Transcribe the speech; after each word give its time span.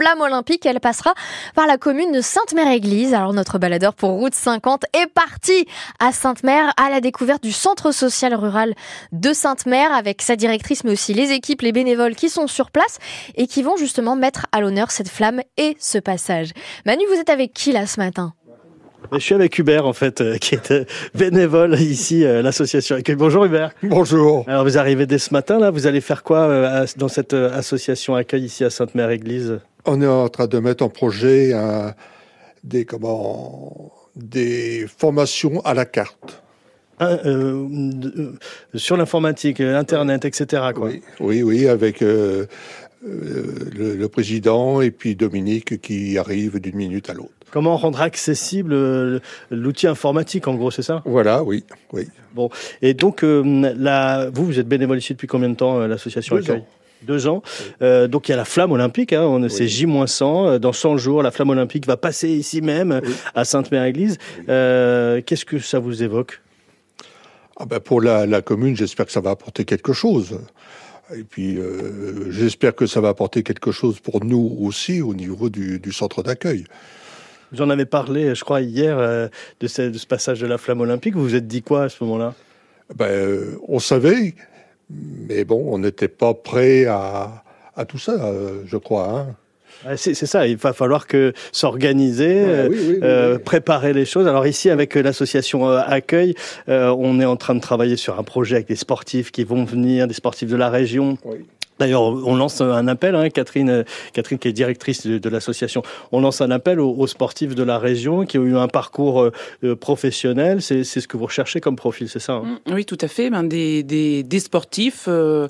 flamme 0.00 0.22
olympique. 0.22 0.64
Elle 0.64 0.80
passera 0.80 1.12
par 1.54 1.66
la 1.66 1.76
commune 1.76 2.10
de 2.10 2.22
Sainte-Mère-Église. 2.22 3.12
Alors 3.12 3.34
notre 3.34 3.58
baladeur 3.58 3.92
pour 3.92 4.12
route 4.12 4.34
50 4.34 4.84
est 4.94 5.06
parti 5.06 5.66
à 5.98 6.10
Sainte-Mère 6.12 6.72
à 6.78 6.88
la 6.88 7.02
découverte 7.02 7.42
du 7.42 7.52
centre 7.52 7.92
social 7.92 8.34
rural 8.34 8.74
de 9.12 9.34
Sainte-Mère 9.34 9.92
avec 9.92 10.22
sa 10.22 10.36
directrice 10.36 10.84
mais 10.84 10.92
aussi 10.92 11.12
les 11.12 11.32
équipes, 11.32 11.60
les 11.60 11.72
bénévoles 11.72 12.14
qui 12.14 12.30
sont 12.30 12.46
sur 12.46 12.70
place 12.70 12.98
et 13.34 13.46
qui 13.46 13.62
vont 13.62 13.76
justement 13.76 14.16
mettre 14.16 14.46
à 14.52 14.60
l'honneur 14.62 14.90
cette 14.90 15.10
flamme 15.10 15.42
et 15.58 15.76
ce 15.78 15.98
passage. 15.98 16.52
Manu, 16.86 17.02
vous 17.12 17.20
êtes 17.20 17.30
avec 17.30 17.52
qui 17.52 17.72
là 17.72 17.86
ce 17.86 18.00
matin? 18.00 18.32
Je 19.12 19.18
suis 19.18 19.34
avec 19.34 19.58
Hubert 19.58 19.86
en 19.86 19.92
fait, 19.92 20.20
euh, 20.20 20.36
qui 20.36 20.54
est 20.54 20.70
euh, 20.70 20.84
bénévole 21.14 21.78
ici, 21.80 22.24
euh, 22.24 22.42
l'association 22.42 22.96
Accueil. 22.96 23.16
Bonjour 23.16 23.44
Hubert. 23.44 23.72
Bonjour. 23.82 24.44
Alors 24.48 24.64
vous 24.64 24.78
arrivez 24.78 25.06
dès 25.06 25.18
ce 25.18 25.32
matin 25.32 25.58
là, 25.58 25.70
vous 25.70 25.86
allez 25.86 26.00
faire 26.00 26.22
quoi 26.22 26.84
dans 26.96 27.08
cette 27.08 27.34
association 27.34 28.14
Accueil 28.14 28.44
ici 28.44 28.64
à 28.64 28.70
Sainte-Mère-Église? 28.70 29.60
On 29.84 30.00
est 30.02 30.06
en 30.06 30.28
train 30.28 30.46
de 30.46 30.58
mettre 30.58 30.84
en 30.84 30.88
projet 30.88 31.52
des 32.64 32.84
comment 32.84 33.92
des 34.16 34.86
formations 34.98 35.60
à 35.60 35.74
la 35.74 35.86
carte. 35.86 36.42
sur 38.74 38.96
l'informatique, 38.96 39.60
Internet, 39.60 40.24
etc. 40.26 40.62
Quoi. 40.74 40.90
Oui, 41.20 41.42
oui, 41.42 41.66
avec 41.68 42.04
le, 43.02 43.96
le, 43.96 44.08
président 44.08 44.80
et 44.80 44.90
puis 44.90 45.16
Dominique 45.16 45.80
qui 45.80 46.18
arrive 46.18 46.60
d'une 46.60 46.76
minute 46.76 47.08
à 47.08 47.14
l'autre. 47.14 47.32
Comment 47.50 47.76
rendre 47.76 48.00
accessible 48.00 48.72
euh, 48.72 49.18
l'outil 49.50 49.88
informatique, 49.88 50.46
en 50.46 50.54
gros, 50.54 50.70
c'est 50.70 50.82
ça? 50.82 51.02
Voilà, 51.04 51.42
oui, 51.42 51.64
oui. 51.92 52.06
Bon, 52.34 52.48
et 52.80 52.94
donc, 52.94 53.24
euh, 53.24 54.30
vous, 54.32 54.44
vous 54.44 54.58
êtes 54.60 54.68
bénévole 54.68 54.98
ici 54.98 55.14
depuis 55.14 55.26
combien 55.26 55.48
de 55.48 55.56
temps, 55.56 55.80
euh, 55.80 55.88
l'association 55.88 56.36
Accueil 56.36 56.62
deux 57.02 57.28
ans. 57.28 57.42
donc 57.80 58.28
il 58.28 58.32
y 58.32 58.34
a 58.34 58.36
la 58.36 58.44
flamme 58.44 58.72
olympique, 58.72 59.14
hein, 59.14 59.22
on, 59.22 59.48
c'est 59.48 59.66
J-100. 59.66 60.58
Dans 60.58 60.74
100 60.74 60.98
jours, 60.98 61.22
la 61.22 61.30
flamme 61.30 61.48
olympique 61.48 61.86
va 61.86 61.96
passer 61.96 62.28
ici 62.28 62.60
même, 62.60 63.00
à 63.34 63.46
Sainte-Mère-Église. 63.46 64.18
Qu'est-ce 64.46 65.46
que 65.46 65.58
ça 65.60 65.78
vous 65.78 66.02
évoque? 66.02 66.42
Ah 67.56 67.64
ben 67.64 67.80
Pour 67.80 68.02
la, 68.02 68.26
la 68.26 68.42
commune, 68.42 68.76
j'espère 68.76 69.06
que 69.06 69.12
ça 69.12 69.22
va 69.22 69.30
apporter 69.30 69.64
quelque 69.64 69.94
chose. 69.94 70.40
Et 71.16 71.24
puis, 71.24 71.58
j'espère 72.28 72.74
que 72.74 72.86
ça 72.86 73.00
va 73.00 73.08
apporter 73.08 73.42
quelque 73.42 73.72
chose 73.72 74.00
pour 74.00 74.24
nous 74.24 74.56
aussi 74.60 75.02
au 75.02 75.14
niveau 75.14 75.50
du, 75.50 75.80
du 75.80 75.92
centre 75.92 76.22
d'accueil. 76.22 76.64
Vous 77.52 77.62
en 77.62 77.70
avez 77.70 77.84
parlé, 77.84 78.34
je 78.34 78.44
crois, 78.44 78.60
hier 78.60 78.98
euh, 78.98 79.28
de, 79.58 79.66
ce, 79.66 80.06
passage 80.06 80.40
de 80.40 80.46
la 80.46 80.58
flamme 80.58 80.80
olympique. 80.80 81.14
Vous 81.14 81.22
vous 81.22 81.34
êtes 81.34 81.48
dit 81.48 81.62
quoi 81.62 81.84
à 81.84 81.88
ce 81.88 82.02
moment-là? 82.04 82.34
Ben, 82.94 83.06
euh, 83.06 83.56
On 83.66 83.80
savait, 83.80 84.34
mais 84.88 85.44
bon, 85.44 85.74
on 85.74 85.78
n'était 85.78 86.08
pas 86.08 86.34
prêt 86.34 86.86
à, 86.86 87.42
tout 87.88 87.98
ça, 87.98 88.12
euh, 88.12 88.62
je 88.66 88.76
crois. 88.76 89.08
Hein. 89.10 89.34
C'est 89.96 90.14
ça, 90.14 90.46
il 90.46 90.56
va 90.56 90.72
falloir 90.72 91.06
que 91.06 91.32
s'organiser, 91.52 92.44
ah 93.02 93.38
préparer 93.44 93.92
les 93.92 94.04
choses. 94.04 94.26
Alors 94.26 94.46
ici, 94.46 94.70
avec 94.70 94.94
l'association 94.94 95.68
Accueil, 95.68 96.34
on 96.68 97.20
est 97.20 97.24
en 97.24 97.36
train 97.36 97.54
de 97.54 97.60
travailler 97.60 97.96
sur 97.96 98.18
un 98.18 98.22
projet 98.22 98.56
avec 98.56 98.68
des 98.68 98.76
sportifs 98.76 99.30
qui 99.30 99.44
vont 99.44 99.64
venir, 99.64 100.06
des 100.06 100.14
sportifs 100.14 100.48
de 100.48 100.56
la 100.56 100.70
région. 100.70 101.18
D'ailleurs, 101.80 102.02
on 102.02 102.36
lance 102.36 102.60
un 102.60 102.86
appel, 102.88 103.14
hein, 103.14 103.30
Catherine, 103.30 103.86
Catherine 104.12 104.38
qui 104.38 104.48
est 104.48 104.52
directrice 104.52 105.06
de, 105.06 105.28
l'association, 105.30 105.82
on 106.12 106.20
lance 106.20 106.42
un 106.42 106.50
appel 106.50 106.78
aux, 106.78 107.06
sportifs 107.06 107.54
de 107.54 107.62
la 107.62 107.78
région 107.78 108.26
qui 108.26 108.36
ont 108.36 108.44
eu 108.44 108.56
un 108.56 108.68
parcours 108.68 109.22
euh, 109.22 109.32
euh, 109.64 109.76
professionnel. 109.76 110.60
C'est 110.60 110.84
ce 110.84 111.08
que 111.08 111.16
vous 111.16 111.24
recherchez 111.24 111.60
comme 111.60 111.76
profil, 111.76 112.10
c'est 112.10 112.18
ça 112.18 112.34
hein? 112.34 112.58
Mmh, 112.66 112.74
Oui, 112.74 112.84
tout 112.84 112.98
à 113.00 113.08
fait. 113.08 113.30
Ben, 113.30 113.44
des, 113.44 113.82
des, 113.82 114.22
des 114.22 114.40
sportifs 114.40 115.06
euh, 115.08 115.48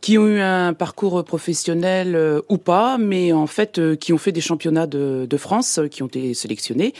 qui 0.00 0.16
ont 0.16 0.28
eu 0.28 0.38
un 0.38 0.74
parcours 0.74 1.24
professionnel 1.24 2.40
ou 2.48 2.58
pas, 2.58 2.96
mais 2.96 3.32
en 3.32 3.48
fait 3.54 3.80
qui 3.96 4.12
ont 4.12 4.18
fait 4.18 4.32
des 4.32 4.40
championnats 4.40 4.86
de, 4.86 5.26
de, 5.28 5.36
France, 5.36 5.80
qui 5.90 6.02
ont 6.02 6.06
été 6.06 6.34
sélectionnés 6.34 6.92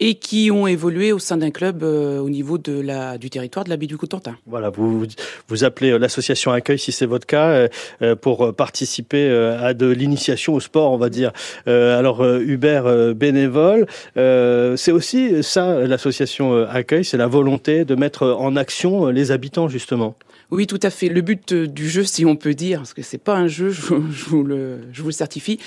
et 0.00 0.14
qui 0.14 0.50
ont 0.50 0.66
évolué 0.66 1.12
au 1.12 1.18
sein 1.18 1.36
d'un 1.36 1.50
club 1.50 1.82
au 1.82 2.28
niveau 2.28 2.58
de 2.58 2.80
la, 2.80 3.18
du 3.18 3.30
territoire 3.30 3.64
de 3.64 3.70
la 3.70 3.76
baie 3.76 3.86
du 3.86 3.96
Cotentin. 3.96 4.36
Voilà, 4.46 4.70
vous 4.70 5.06
vous 5.48 5.64
appelez 5.64 5.98
l'association 5.98 6.52
Accueil 6.52 6.78
si 6.78 6.92
c'est 6.92 7.06
votre 7.06 7.26
cas 7.26 7.68
pour 8.20 8.40
euh, 8.40 8.52
participer 8.52 9.28
euh, 9.28 9.58
à 9.64 9.74
de 9.74 9.86
l'initiation 9.86 10.54
au 10.54 10.60
sport, 10.60 10.92
on 10.92 10.98
va 10.98 11.08
dire. 11.08 11.32
Euh, 11.66 11.98
alors 11.98 12.24
Hubert 12.24 13.14
bénévole, 13.14 13.86
c'est 14.14 14.92
aussi 14.92 15.42
ça 15.42 15.80
l'association 15.80 16.66
Accueil, 16.66 17.04
c'est 17.04 17.16
la 17.16 17.26
volonté 17.26 17.84
de 17.84 17.94
mettre 17.94 18.26
en 18.26 18.56
action 18.56 19.06
les 19.06 19.30
habitants 19.30 19.68
justement. 19.68 20.16
Oui, 20.50 20.66
tout 20.66 20.80
à 20.82 20.90
fait. 20.90 21.08
Le 21.08 21.20
but 21.20 21.54
du 21.54 21.88
jeu, 21.88 22.02
si 22.02 22.26
on 22.26 22.34
peut 22.34 22.54
dire, 22.54 22.80
parce 22.80 22.92
que 22.92 23.02
c'est 23.02 23.18
pas 23.18 23.36
un 23.36 23.46
jeu, 23.46 23.70
je, 23.70 23.94
vous 24.26 24.42
le, 24.42 24.80
je 24.92 25.02
vous 25.02 25.08
le 25.08 25.14
certifie, 25.14 25.60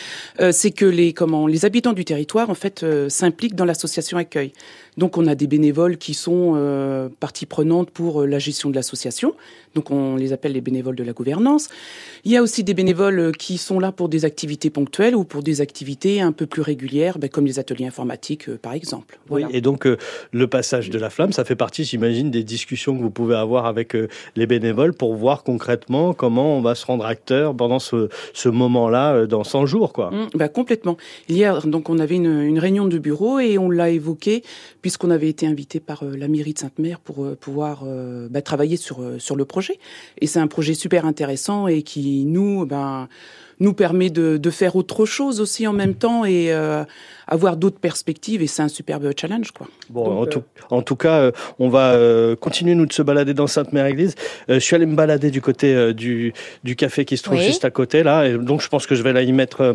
c'est 0.52 0.72
que 0.72 0.86
les 0.86 1.14
comment 1.14 1.48
les 1.48 1.66
habitants 1.66 1.94
du 1.94 2.06
territoire 2.06 2.50
en 2.50 2.56
fait 2.56 2.86
s'impliquent 3.10 3.56
dans 3.56 3.66
l'association 3.66 4.18
Accueil. 4.18 4.52
Donc 4.98 5.18
on 5.18 5.28
a 5.28 5.36
des 5.36 5.48
bénévoles 5.48 5.98
qui 5.98 6.14
sont 6.14 6.54
euh, 6.56 7.10
partie 7.20 7.46
prenante 7.46 7.90
pour 7.90 8.26
la 8.26 8.40
gestion 8.40 8.70
de 8.70 8.76
l'association. 8.76 9.34
Donc 9.76 9.90
on 9.90 10.16
les 10.16 10.34
appelle 10.34 10.52
les 10.52 10.62
bénévoles 10.62 10.96
de 10.96 11.04
la 11.04 11.14
gouvernance. 11.14 11.70
Il 12.26 12.32
y 12.32 12.38
a 12.38 12.42
aussi 12.42 12.64
des 12.64 12.74
bénévoles 12.74 13.20
euh, 13.20 13.32
qui 13.32 13.58
sont 13.58 13.80
là 13.80 13.92
pour 13.92 14.10
des 14.10 14.26
activités 14.26 14.70
ponctuelles 14.70 15.16
ou 15.16 15.24
pour 15.24 15.42
des 15.42 15.62
activités 15.62 16.22
un 16.22 16.32
peu 16.32 16.46
plus 16.46 16.62
régulières, 16.62 17.18
ben, 17.18 17.30
comme 17.30 17.46
les 17.46 17.60
ateliers 17.60 17.88
informatiques 17.88 18.50
euh, 18.50 18.60
par 18.62 18.74
exemple. 18.74 19.18
Oui, 19.30 19.44
et 19.52 19.62
donc 19.62 19.88
euh, 19.88 19.98
le 20.32 20.48
passage 20.48 20.90
de 20.90 21.00
la 21.00 21.10
flamme, 21.10 21.34
ça 21.34 21.44
fait 21.44 21.56
partie, 21.56 21.84
j'imagine, 21.84 22.30
des 22.30 22.44
discussions 22.44 22.96
que 22.96 23.02
vous 23.02 23.10
pouvez 23.10 23.36
avoir 23.36 23.66
avec 23.66 23.96
les 24.36 24.48
bénévoles 24.48 24.94
pour 24.94 25.16
voir 25.16 25.44
concrètement 25.44 26.14
comment 26.14 26.58
on 26.58 26.62
va 26.62 26.76
se 26.76 26.86
rendre 26.86 27.06
acteur 27.06 27.56
pendant 27.56 27.80
ce, 27.80 28.10
ce 28.34 28.50
moment-là 28.50 29.26
dans 29.26 29.44
100 29.44 29.66
jours. 29.66 29.94
Quoi. 29.94 30.12
Mmh, 30.12 30.23
ben, 30.34 30.48
complètement. 30.48 30.98
Hier, 31.30 31.66
donc, 31.68 31.90
on 31.90 32.00
avait 32.00 32.16
une, 32.16 32.42
une 32.42 32.60
réunion 32.60 32.86
de 32.86 32.98
bureau 32.98 33.40
et 33.40 33.58
on 33.58 33.70
l'a 33.70 33.90
évoqué 33.90 34.44
puisqu'on 34.82 35.10
avait 35.10 35.30
été 35.30 35.48
invité 35.48 35.80
par 35.80 36.04
la 36.04 36.28
mairie 36.28 36.54
de 36.54 36.60
Sainte-Mère 36.60 37.00
pour 37.00 37.36
pouvoir 37.38 37.84
ben, 37.86 38.42
travailler 38.42 38.78
sur, 38.78 39.02
sur 39.20 39.36
le 39.36 39.46
projet 39.46 39.80
et 40.20 40.28
c'est 40.28 40.40
un 40.40 40.48
projet 40.48 40.74
super 40.74 41.06
intéressant 41.06 41.68
et 41.68 41.84
qui 41.84 42.26
nous, 42.26 42.66
ben, 42.66 43.08
nous 43.60 43.74
permet 43.74 44.10
de, 44.10 44.38
de 44.38 44.50
faire 44.50 44.76
autre 44.76 45.06
chose 45.06 45.40
aussi 45.42 45.68
en 45.68 45.74
même 45.74 45.96
temps 45.96 46.26
et 46.26 46.52
euh, 46.52 46.84
avoir 47.28 47.58
d'autres 47.58 47.80
perspectives. 47.80 48.42
Et 48.42 48.48
c'est 48.48 48.62
un 48.62 48.68
superbe 48.68 49.12
challenge, 49.20 49.52
quoi. 49.52 49.68
Bon, 49.90 50.22
en, 50.22 50.26
tout, 50.26 50.44
en, 50.70 50.82
tout, 50.82 50.96
cas, 50.96 51.20
euh, 51.20 51.32
on 51.60 51.70
va 51.70 51.94
euh, 51.94 52.36
continuer 52.36 52.76
nous 52.76 52.86
de 52.86 52.94
se 52.94 53.02
balader 53.02 53.34
dans 53.34 53.48
Sainte-Mère-Église. 53.48 54.16
je 54.48 54.60
suis 54.60 54.76
allé 54.76 54.86
me 54.86 54.96
balader 54.96 55.32
du 55.32 55.42
côté 55.42 55.94
du, 55.94 56.34
du 56.64 56.76
café 56.76 57.06
qui 57.06 57.18
se 57.18 57.24
trouve 57.24 57.40
juste 57.40 57.66
à 57.66 57.72
côté 57.72 58.04
là, 58.04 58.28
et 58.28 58.38
donc 58.38 58.62
je 58.62 58.68
pense 58.68 58.86
que 58.86 58.96
je 58.96 59.04
vais 59.04 59.10
aller 59.12 59.26
y 59.26 59.34
mettre. 59.34 59.74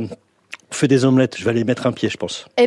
Fait 0.70 0.88
des 0.88 1.04
omelettes, 1.04 1.36
je 1.38 1.44
vais 1.44 1.50
aller 1.50 1.64
mettre 1.64 1.86
un 1.86 1.92
pied, 1.92 2.08
je 2.08 2.16
pense. 2.16 2.46
Eh 2.56 2.66